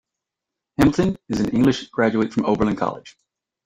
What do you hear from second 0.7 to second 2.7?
Hamilton is an English graduate from